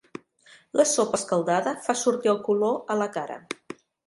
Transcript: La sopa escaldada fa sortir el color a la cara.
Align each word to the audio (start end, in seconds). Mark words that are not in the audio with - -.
La 0.79 0.85
sopa 0.91 1.19
escaldada 1.19 1.75
fa 1.89 1.95
sortir 2.05 2.33
el 2.35 2.41
color 2.49 2.75
a 2.97 2.97
la 3.05 3.11
cara. 3.21 3.39